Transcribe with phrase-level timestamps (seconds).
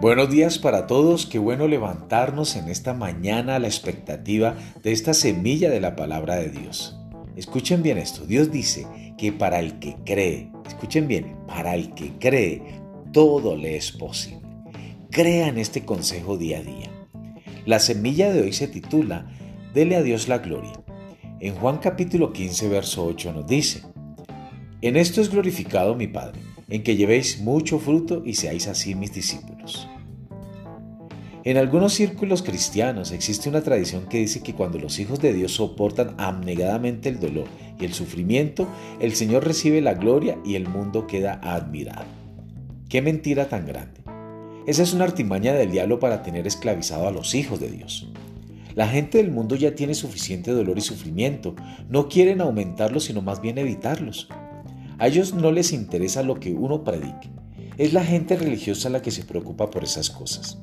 [0.00, 5.12] Buenos días para todos, qué bueno levantarnos en esta mañana a la expectativa de esta
[5.12, 6.96] semilla de la palabra de Dios.
[7.34, 8.86] Escuchen bien esto, Dios dice
[9.18, 12.62] que para el que cree, escuchen bien, para el que cree,
[13.12, 14.46] todo le es posible.
[15.10, 16.92] Crean este consejo día a día.
[17.66, 19.26] La semilla de hoy se titula
[19.74, 20.80] Dele a Dios la gloria.
[21.40, 23.82] En Juan capítulo 15, verso 8 nos dice,
[24.80, 29.12] En esto es glorificado mi Padre en que llevéis mucho fruto y seáis así mis
[29.12, 29.88] discípulos.
[31.44, 35.52] En algunos círculos cristianos existe una tradición que dice que cuando los hijos de Dios
[35.52, 37.46] soportan abnegadamente el dolor
[37.80, 38.68] y el sufrimiento,
[39.00, 42.04] el Señor recibe la gloria y el mundo queda admirado.
[42.88, 44.02] ¡Qué mentira tan grande!
[44.66, 48.10] Esa es una artimaña del diablo para tener esclavizado a los hijos de Dios.
[48.74, 51.56] La gente del mundo ya tiene suficiente dolor y sufrimiento,
[51.88, 54.28] no quieren aumentarlos sino más bien evitarlos.
[54.98, 57.30] A ellos no les interesa lo que uno predique.
[57.76, 60.58] Es la gente religiosa la que se preocupa por esas cosas.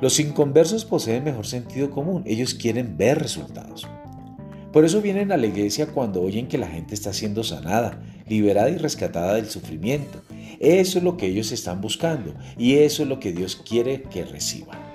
[0.00, 2.22] Los inconversos poseen mejor sentido común.
[2.26, 3.86] Ellos quieren ver resultados.
[4.72, 8.70] Por eso vienen a la iglesia cuando oyen que la gente está siendo sanada, liberada
[8.70, 10.22] y rescatada del sufrimiento.
[10.58, 14.24] Eso es lo que ellos están buscando y eso es lo que Dios quiere que
[14.24, 14.89] reciban.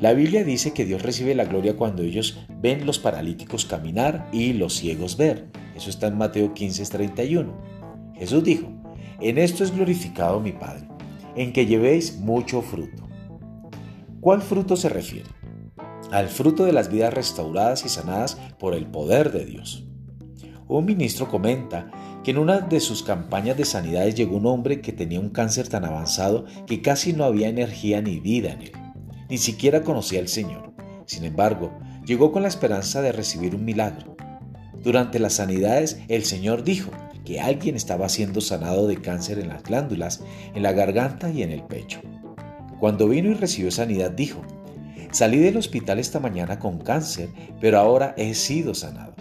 [0.00, 4.54] La Biblia dice que Dios recibe la gloria cuando ellos ven los paralíticos caminar y
[4.54, 5.50] los ciegos ver.
[5.76, 7.52] Eso está en Mateo 15:31.
[8.14, 8.68] Jesús dijo,
[9.20, 10.88] en esto es glorificado mi Padre,
[11.36, 13.10] en que llevéis mucho fruto.
[14.22, 15.28] ¿Cuál fruto se refiere?
[16.10, 19.84] Al fruto de las vidas restauradas y sanadas por el poder de Dios.
[20.66, 21.90] Un ministro comenta
[22.24, 25.68] que en una de sus campañas de sanidades llegó un hombre que tenía un cáncer
[25.68, 28.79] tan avanzado que casi no había energía ni vida en él
[29.30, 30.72] ni siquiera conocía al Señor.
[31.06, 31.72] Sin embargo,
[32.04, 34.16] llegó con la esperanza de recibir un milagro.
[34.82, 36.90] Durante las sanidades, el Señor dijo
[37.24, 40.22] que alguien estaba siendo sanado de cáncer en las glándulas,
[40.54, 42.00] en la garganta y en el pecho.
[42.80, 44.42] Cuando vino y recibió sanidad, dijo,
[45.12, 47.28] salí del hospital esta mañana con cáncer,
[47.60, 49.14] pero ahora he sido sanado.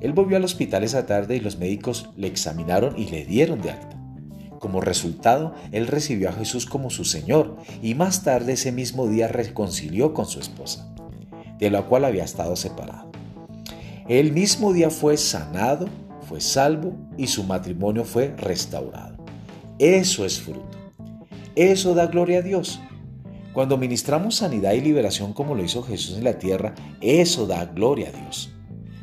[0.00, 3.70] Él volvió al hospital esa tarde y los médicos le examinaron y le dieron de
[3.70, 4.01] alta.
[4.62, 9.26] Como resultado, él recibió a Jesús como su Señor y más tarde ese mismo día
[9.26, 10.94] reconcilió con su esposa,
[11.58, 13.10] de la cual había estado separado.
[14.06, 15.88] El mismo día fue sanado,
[16.28, 19.16] fue salvo y su matrimonio fue restaurado.
[19.80, 20.78] Eso es fruto.
[21.56, 22.78] Eso da gloria a Dios.
[23.52, 28.10] Cuando ministramos sanidad y liberación como lo hizo Jesús en la tierra, eso da gloria
[28.10, 28.52] a Dios.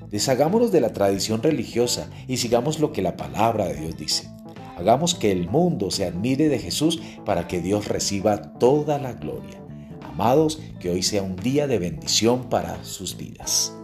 [0.10, 4.39] Deshagámonos de la tradición religiosa y sigamos lo que la palabra de Dios dice.
[4.80, 9.62] Hagamos que el mundo se admire de Jesús para que Dios reciba toda la gloria.
[10.02, 13.78] Amados, que hoy sea un día de bendición para sus vidas.